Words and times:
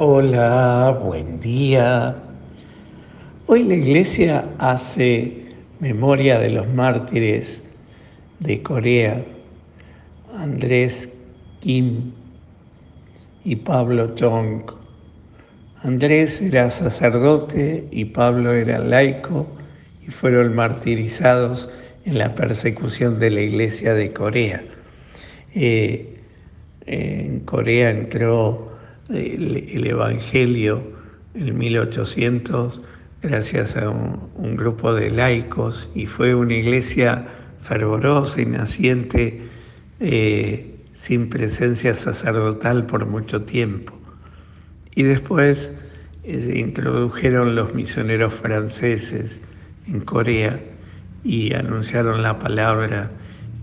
Hola, 0.00 0.96
buen 1.02 1.40
día. 1.40 2.14
Hoy 3.46 3.64
la 3.64 3.74
iglesia 3.74 4.48
hace 4.58 5.56
memoria 5.80 6.38
de 6.38 6.50
los 6.50 6.68
mártires 6.68 7.64
de 8.38 8.62
Corea, 8.62 9.24
Andrés 10.36 11.12
Kim 11.58 12.12
y 13.42 13.56
Pablo 13.56 14.14
Chong. 14.14 14.70
Andrés 15.82 16.40
era 16.42 16.70
sacerdote 16.70 17.88
y 17.90 18.04
Pablo 18.04 18.52
era 18.52 18.78
laico 18.78 19.48
y 20.06 20.12
fueron 20.12 20.54
martirizados 20.54 21.68
en 22.04 22.18
la 22.18 22.36
persecución 22.36 23.18
de 23.18 23.30
la 23.30 23.40
iglesia 23.40 23.94
de 23.94 24.12
Corea. 24.12 24.62
Eh, 25.56 26.20
en 26.86 27.40
Corea 27.40 27.90
entró 27.90 28.67
el, 29.10 29.86
Evangelio 29.86 30.82
en 31.34 31.56
1800 31.56 32.80
gracias 33.22 33.76
a 33.76 33.90
un, 33.90 34.56
grupo 34.56 34.94
de 34.94 35.10
laicos 35.10 35.88
y 35.94 36.06
fue 36.06 36.34
una 36.34 36.54
iglesia 36.54 37.26
fervorosa 37.60 38.40
y 38.40 38.46
naciente 38.46 39.42
eh, 40.00 40.76
sin 40.92 41.28
presencia 41.28 41.94
sacerdotal 41.94 42.86
por 42.86 43.06
mucho 43.06 43.42
tiempo. 43.42 43.98
Y 44.94 45.04
después 45.04 45.72
eh, 46.24 46.40
se 46.40 46.58
introdujeron 46.58 47.54
los 47.54 47.74
misioneros 47.74 48.34
franceses 48.34 49.40
en 49.86 50.00
Corea 50.00 50.60
y 51.24 51.54
anunciaron 51.54 52.22
la 52.22 52.38
palabra 52.38 53.10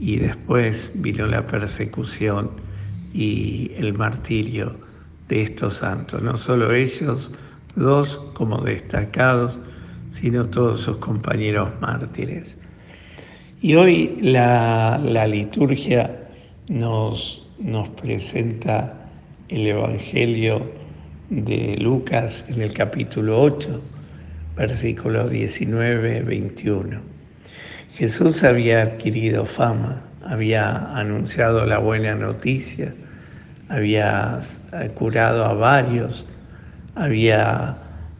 y 0.00 0.16
después 0.16 0.92
vino 0.94 1.26
la 1.26 1.46
persecución 1.46 2.50
y 3.12 3.72
el 3.76 3.94
martirio 3.94 4.83
de 5.28 5.42
estos 5.42 5.74
santos, 5.78 6.22
no 6.22 6.36
solo 6.36 6.72
ellos 6.72 7.30
dos 7.76 8.20
como 8.34 8.60
destacados, 8.60 9.58
sino 10.10 10.46
todos 10.46 10.82
sus 10.82 10.98
compañeros 10.98 11.72
mártires. 11.80 12.56
Y 13.60 13.74
hoy 13.74 14.18
la, 14.20 14.98
liturgia 15.26 16.28
nos, 16.68 17.46
nos 17.58 17.88
presenta 17.90 18.94
el 19.48 19.66
Evangelio 19.66 20.70
de 21.30 21.76
Lucas 21.80 22.44
en 22.48 22.62
el 22.62 22.72
capítulo 22.74 23.40
8, 23.40 23.80
versículos 24.56 25.30
19, 25.30 26.22
21. 26.22 27.00
Jesús 27.94 28.44
había 28.44 28.82
adquirido 28.82 29.44
fama, 29.46 30.02
había 30.24 30.90
anunciado 30.96 31.64
la 31.64 31.78
buena 31.78 32.14
noticia, 32.14 32.92
había 33.68 34.40
curado 34.94 35.44
a 35.44 35.54
varios, 35.54 36.26
había 36.94 37.76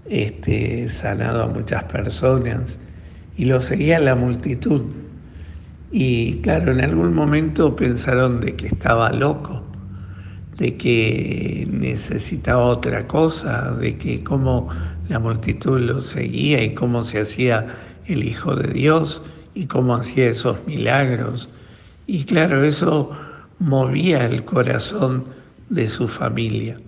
este, 0.06 0.88
sanado 0.88 1.44
a 1.44 1.46
muchas 1.46 1.84
personas 1.84 2.78
y 3.36 3.44
lo 3.46 3.60
seguía 3.60 3.98
la 3.98 4.14
multitud. 4.14 4.82
Y 5.92 6.36
claro, 6.38 6.72
en 6.72 6.80
algún 6.80 7.14
momento 7.14 7.76
pensaron 7.76 8.40
de 8.40 8.56
que 8.56 8.66
estaba 8.66 9.12
loco, 9.12 9.62
de 10.56 10.76
que 10.76 11.68
necesitaba 11.70 12.64
otra 12.64 13.06
cosa, 13.06 13.72
de 13.74 13.96
que 13.96 14.22
cómo 14.24 14.68
la 15.08 15.18
multitud 15.18 15.78
lo 15.80 16.00
seguía 16.00 16.62
y 16.62 16.74
cómo 16.74 17.04
se 17.04 17.20
hacía 17.20 17.66
el 18.06 18.24
Hijo 18.24 18.54
de 18.56 18.72
Dios 18.72 19.22
y 19.54 19.66
cómo 19.66 19.94
hacía 19.94 20.28
esos 20.30 20.66
milagros. 20.66 21.48
Y 22.06 22.24
claro, 22.24 22.64
eso 22.64 23.10
movía 23.58 24.24
el 24.26 24.44
corazón 24.44 25.24
de 25.68 25.88
su 25.88 26.08
familia. 26.08 26.78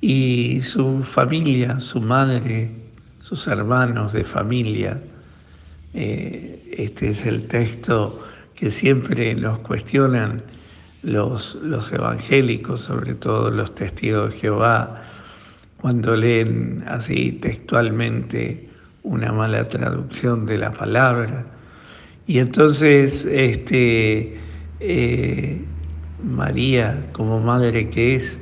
Y 0.00 0.60
su 0.62 1.02
familia, 1.02 1.80
su 1.80 2.00
madre, 2.00 2.70
sus 3.20 3.46
hermanos 3.46 4.12
de 4.12 4.24
familia, 4.24 5.00
eh, 5.94 6.74
este 6.76 7.08
es 7.08 7.26
el 7.26 7.48
texto 7.48 8.24
que 8.54 8.70
siempre 8.70 9.34
nos 9.34 9.58
cuestionan 9.60 10.42
los, 11.02 11.56
los 11.56 11.92
evangélicos, 11.92 12.82
sobre 12.82 13.14
todo 13.14 13.50
los 13.50 13.74
testigos 13.74 14.32
de 14.32 14.40
Jehová, 14.40 15.02
cuando 15.80 16.16
leen 16.16 16.84
así 16.88 17.32
textualmente 17.32 18.68
una 19.02 19.32
mala 19.32 19.68
traducción 19.68 20.44
de 20.44 20.58
la 20.58 20.70
palabra. 20.70 21.46
Y 22.26 22.38
entonces 22.38 23.24
este, 23.24 24.38
eh, 24.80 25.64
María, 26.22 27.06
como 27.12 27.40
madre 27.40 27.88
que 27.90 28.16
es, 28.16 28.38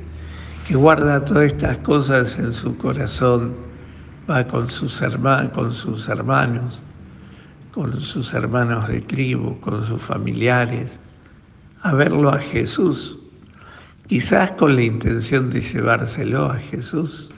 que 0.67 0.75
guarda 0.75 1.23
todas 1.23 1.53
estas 1.53 1.77
cosas 1.79 2.37
en 2.37 2.51
su 2.51 2.77
corazón, 2.77 3.53
va 4.29 4.45
con 4.45 4.69
sus, 4.69 5.01
hermanos, 5.01 5.51
con 5.53 5.73
sus 5.73 6.07
hermanos, 6.09 6.81
con 7.71 7.99
sus 8.01 8.33
hermanos 8.33 8.87
de 8.87 9.01
tribu, 9.01 9.59
con 9.59 9.85
sus 9.85 10.01
familiares, 10.01 10.99
a 11.81 11.93
verlo 11.93 12.29
a 12.29 12.39
Jesús, 12.39 13.17
quizás 14.07 14.51
con 14.51 14.75
la 14.75 14.83
intención 14.83 15.49
de 15.49 15.61
llevárselo 15.61 16.45
a 16.45 16.59
Jesús. 16.59 17.31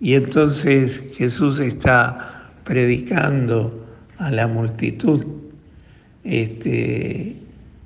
Y 0.00 0.14
entonces 0.14 1.02
Jesús 1.16 1.60
está 1.60 2.50
predicando 2.64 3.86
a 4.18 4.30
la 4.30 4.46
multitud 4.48 5.24
este, 6.24 7.36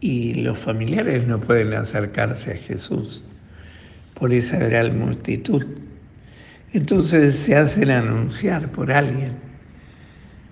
y 0.07 0.35
los 0.35 0.57
familiares 0.57 1.27
no 1.27 1.41
pueden 1.41 1.75
acercarse 1.75 2.53
a 2.53 2.57
Jesús 2.57 3.25
por 4.15 4.33
esa 4.33 4.57
gran 4.57 4.97
multitud. 5.01 5.67
Entonces 6.73 7.35
se 7.35 7.57
hacen 7.57 7.91
anunciar 7.91 8.71
por 8.71 8.93
alguien. 8.93 9.33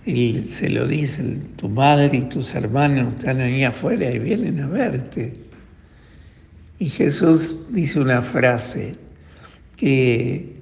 Y 0.07 0.43
se 0.43 0.69
lo 0.69 0.89
dicen, 0.89 1.51
tu 1.55 1.69
madre 1.69 2.19
y 2.19 2.23
tus 2.23 2.53
hermanos 2.53 3.15
están 3.15 3.41
ahí 3.41 3.63
afuera 3.63 4.11
y 4.11 4.19
vienen 4.19 4.61
a 4.61 4.67
verte. 4.67 5.33
Y 6.81 6.89
Jesús 6.89 7.61
dice 7.71 8.01
una 8.01 8.23
frase 8.23 8.97
que 9.77 10.53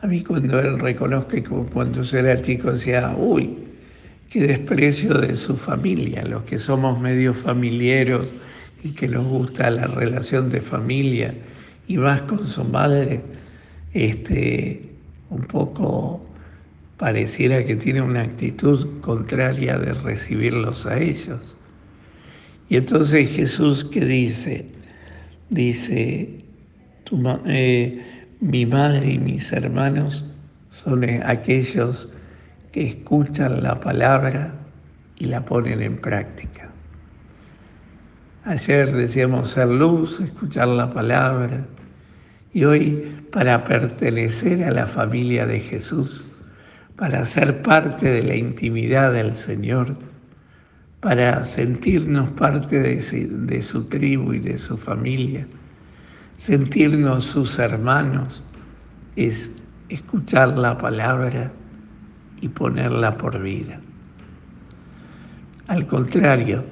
a 0.00 0.06
mí 0.06 0.22
cuando 0.22 0.58
él 0.60 0.78
reconozca 0.78 1.42
como 1.42 1.66
cuando 1.66 2.00
yo 2.00 2.18
era 2.18 2.40
chico 2.40 2.72
decía, 2.72 3.14
uy, 3.18 3.54
qué 4.30 4.46
desprecio 4.46 5.14
de 5.14 5.34
su 5.34 5.56
familia, 5.56 6.24
los 6.24 6.44
que 6.44 6.58
somos 6.58 6.98
medio 7.00 7.34
familiares 7.34 8.28
y 8.82 8.90
que 8.90 9.08
nos 9.08 9.26
gusta 9.26 9.70
la 9.70 9.86
relación 9.88 10.48
de 10.50 10.60
familia 10.60 11.34
y 11.88 11.96
más 11.98 12.22
con 12.22 12.46
su 12.46 12.62
madre, 12.64 13.20
este, 13.92 14.80
un 15.30 15.42
poco 15.42 16.24
pareciera 16.96 17.64
que 17.64 17.74
tiene 17.74 18.00
una 18.00 18.22
actitud 18.22 19.00
contraria 19.00 19.76
de 19.76 19.92
recibirlos 19.94 20.86
a 20.86 21.00
ellos. 21.00 21.56
Y 22.68 22.76
entonces 22.76 23.34
Jesús 23.34 23.84
que 23.84 24.04
dice, 24.04 24.64
dice, 25.48 26.44
eh, 27.46 28.02
mi 28.40 28.64
madre 28.64 29.14
y 29.14 29.18
mis 29.18 29.50
hermanos 29.50 30.24
son 30.70 31.04
aquellos 31.24 32.08
que 32.72 32.86
escuchan 32.86 33.62
la 33.62 33.80
palabra 33.80 34.54
y 35.16 35.26
la 35.26 35.44
ponen 35.44 35.82
en 35.82 35.96
práctica. 35.96 36.70
Ayer 38.44 38.92
decíamos 38.92 39.50
ser 39.50 39.68
luz, 39.68 40.20
escuchar 40.20 40.68
la 40.68 40.90
palabra, 40.90 41.66
y 42.52 42.64
hoy 42.64 43.24
para 43.32 43.64
pertenecer 43.64 44.64
a 44.64 44.70
la 44.70 44.86
familia 44.86 45.46
de 45.46 45.60
Jesús, 45.60 46.26
para 46.96 47.24
ser 47.24 47.62
parte 47.62 48.08
de 48.08 48.22
la 48.22 48.34
intimidad 48.34 49.12
del 49.12 49.32
Señor, 49.32 49.96
para 51.00 51.44
sentirnos 51.44 52.30
parte 52.30 52.78
de 52.78 53.00
su, 53.00 53.46
de 53.46 53.62
su 53.62 53.84
tribu 53.84 54.34
y 54.34 54.38
de 54.38 54.58
su 54.58 54.76
familia, 54.76 55.46
sentirnos 56.36 57.24
sus 57.24 57.58
hermanos, 57.58 58.42
es 59.16 59.50
escuchar 59.88 60.56
la 60.56 60.78
palabra 60.78 61.52
y 62.40 62.48
ponerla 62.48 63.16
por 63.16 63.40
vida. 63.40 63.80
Al 65.66 65.86
contrario, 65.86 66.64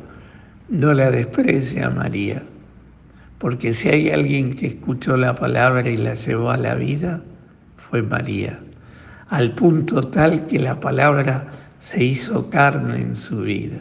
no 0.69 0.93
la 0.93 1.11
desprecia 1.11 1.91
María, 1.91 2.43
porque 3.39 3.73
si 3.73 3.89
hay 3.89 4.11
alguien 4.11 4.55
que 4.55 4.67
escuchó 4.67 5.17
la 5.17 5.35
palabra 5.35 5.89
y 5.89 5.97
la 5.97 6.15
llevó 6.15 6.51
a 6.51 6.57
la 6.57 6.75
vida, 6.75 7.23
fue 7.77 8.03
María, 8.03 8.59
al 9.29 9.55
punto 9.55 10.03
tal 10.03 10.47
que 10.47 10.59
la 10.59 10.81
palabra 10.81 11.47
se 11.79 12.05
hizo 12.05 12.51
carne 12.51 13.01
en 13.01 13.17
su 13.17 13.43
vida. 13.43 13.81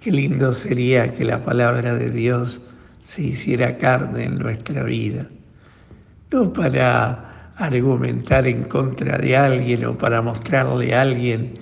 Qué 0.00 0.10
lindo 0.10 0.52
sería 0.52 1.12
que 1.14 1.24
la 1.24 1.42
palabra 1.44 1.94
de 1.94 2.10
Dios 2.10 2.60
se 3.02 3.22
hiciera 3.22 3.78
carne 3.78 4.24
en 4.24 4.38
nuestra 4.38 4.82
vida, 4.82 5.26
no 6.30 6.52
para 6.52 7.29
argumentar 7.60 8.46
en 8.46 8.64
contra 8.64 9.18
de 9.18 9.36
alguien 9.36 9.84
o 9.84 9.96
para 9.96 10.22
mostrarle 10.22 10.94
a 10.94 11.02
alguien 11.02 11.52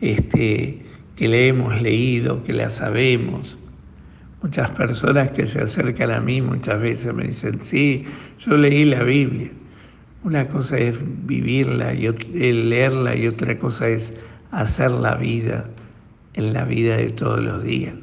este, 0.00 0.82
que 1.16 1.28
le 1.28 1.48
hemos 1.48 1.80
leído, 1.80 2.42
que 2.42 2.52
la 2.54 2.70
sabemos. 2.70 3.56
Muchas 4.42 4.70
personas 4.70 5.30
que 5.32 5.46
se 5.46 5.60
acercan 5.60 6.10
a 6.10 6.20
mí 6.20 6.40
muchas 6.40 6.80
veces 6.80 7.14
me 7.14 7.24
dicen, 7.24 7.62
sí, 7.62 8.04
yo 8.38 8.56
leí 8.56 8.84
la 8.84 9.02
Biblia. 9.02 9.50
Una 10.24 10.48
cosa 10.48 10.78
es 10.78 10.98
vivirla 11.26 11.94
y 11.94 12.08
leerla 12.52 13.14
y 13.14 13.28
otra 13.28 13.58
cosa 13.58 13.88
es 13.88 14.14
hacer 14.50 14.90
la 14.90 15.16
vida 15.16 15.68
en 16.34 16.52
la 16.52 16.64
vida 16.64 16.96
de 16.96 17.10
todos 17.10 17.40
los 17.40 17.62
días. 17.62 17.94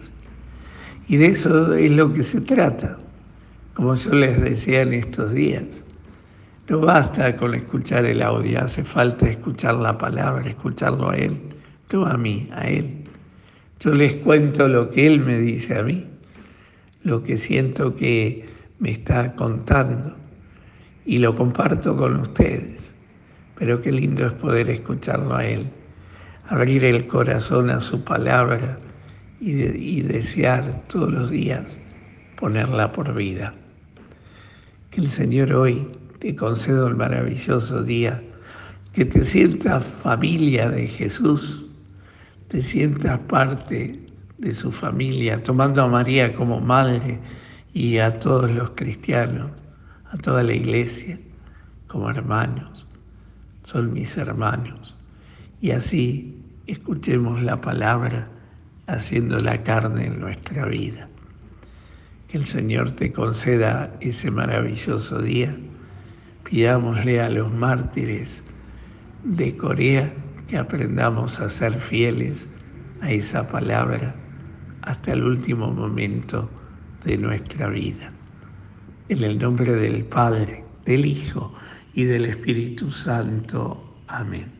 Y 1.07 1.17
de 1.17 1.27
eso 1.27 1.73
es 1.73 1.91
lo 1.91 2.13
que 2.13 2.23
se 2.23 2.41
trata, 2.41 2.97
como 3.73 3.95
yo 3.95 4.11
les 4.11 4.39
decía 4.39 4.83
en 4.83 4.93
estos 4.93 5.33
días. 5.33 5.83
No 6.69 6.81
basta 6.81 7.35
con 7.35 7.55
escuchar 7.55 8.05
el 8.05 8.21
audio, 8.21 8.61
hace 8.61 8.83
falta 8.83 9.27
escuchar 9.27 9.73
la 9.73 9.97
palabra, 9.97 10.47
escucharlo 10.47 11.09
a 11.09 11.15
Él, 11.15 11.35
no 11.91 12.05
a 12.05 12.15
mí, 12.15 12.47
a 12.51 12.67
Él. 12.67 13.05
Yo 13.79 13.91
les 13.95 14.17
cuento 14.17 14.67
lo 14.67 14.91
que 14.91 15.07
Él 15.07 15.19
me 15.19 15.39
dice 15.39 15.79
a 15.79 15.81
mí, 15.81 16.05
lo 17.01 17.23
que 17.23 17.39
siento 17.39 17.95
que 17.95 18.47
me 18.77 18.91
está 18.91 19.33
contando 19.35 20.15
y 21.07 21.17
lo 21.17 21.33
comparto 21.33 21.97
con 21.97 22.17
ustedes. 22.17 22.93
Pero 23.55 23.81
qué 23.81 23.91
lindo 23.91 24.27
es 24.27 24.33
poder 24.33 24.69
escucharlo 24.69 25.35
a 25.35 25.45
Él, 25.45 25.65
abrir 26.49 26.85
el 26.85 27.07
corazón 27.07 27.71
a 27.71 27.79
su 27.79 28.03
palabra 28.03 28.77
y, 29.41 30.01
desear 30.01 30.83
todos 30.87 31.11
los 31.11 31.31
días 31.31 31.79
ponerla 32.37 32.91
por 32.91 33.15
vida. 33.15 33.55
Que 34.91 35.01
el 35.01 35.07
Señor 35.07 35.53
hoy 35.53 35.87
te 36.19 36.35
conceda 36.35 36.87
el 36.87 36.95
maravilloso 36.95 37.83
día, 37.83 38.21
que 38.93 39.05
te 39.05 39.23
sientas 39.23 39.83
familia 39.83 40.69
de 40.69 40.87
Jesús, 40.87 41.65
te 42.49 42.61
sientas 42.61 43.19
parte 43.19 43.99
de 44.37 44.53
su 44.53 44.71
familia, 44.71 45.41
tomando 45.43 45.81
a 45.81 45.87
María 45.87 46.33
como 46.33 46.59
madre 46.59 47.19
y 47.73 47.97
a 47.97 48.19
todos 48.19 48.51
los 48.51 48.71
cristianos, 48.71 49.51
a 50.11 50.17
toda 50.17 50.43
la 50.43 50.53
iglesia 50.53 51.19
como 51.87 52.09
hermanos. 52.09 52.85
Son 53.63 53.93
mis 53.93 54.17
hermanos. 54.17 54.95
Y 55.61 55.71
así 55.71 56.35
escuchemos 56.67 57.41
la 57.43 57.61
palabra 57.61 58.27
haciendo 58.87 59.39
la 59.39 59.61
carne 59.63 60.07
en 60.07 60.19
nuestra 60.19 60.65
vida. 60.65 61.07
Que 62.27 62.37
el 62.37 62.45
Señor 62.45 62.91
te 62.91 63.11
conceda 63.11 63.91
ese 63.99 64.31
maravilloso 64.31 65.21
día. 65.21 65.55
Pidámosle 66.49 67.21
a 67.21 67.29
los 67.29 67.53
mártires 67.53 68.43
de 69.23 69.55
Corea 69.55 70.11
que 70.47 70.57
aprendamos 70.57 71.39
a 71.39 71.47
ser 71.47 71.73
fieles 71.73 72.49
a 73.01 73.11
esa 73.11 73.47
palabra 73.47 74.15
hasta 74.81 75.13
el 75.13 75.23
último 75.23 75.71
momento 75.71 76.49
de 77.05 77.17
nuestra 77.17 77.69
vida. 77.69 78.11
En 79.09 79.23
el 79.23 79.37
nombre 79.37 79.73
del 79.73 80.05
Padre, 80.05 80.63
del 80.85 81.05
Hijo 81.05 81.53
y 81.93 82.05
del 82.05 82.25
Espíritu 82.25 82.89
Santo. 82.89 84.01
Amén. 84.07 84.58